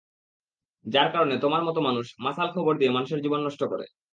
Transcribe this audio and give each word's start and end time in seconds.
যার 0.85 1.07
কারণে, 1.11 1.35
তোমার 1.39 1.61
মতো 1.63 1.79
মানুষ, 1.81 2.05
মাসাল 2.19 2.49
খবর 2.53 2.73
দিয়ে 2.77 2.91
মানুষের 2.91 3.19
জীবন 3.21 3.39
নষ্ট 3.43 3.61
করে। 3.63 3.85